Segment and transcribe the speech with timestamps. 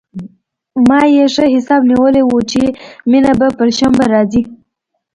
[0.87, 2.63] ما يې ښه حساب نيولى و چې
[3.09, 4.41] مينه به پر شنبه راځي.